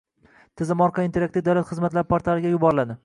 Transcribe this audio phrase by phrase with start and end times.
[0.61, 2.99] tizim orqali interaktiv davlat xizmatlari portaliga yuboriladi.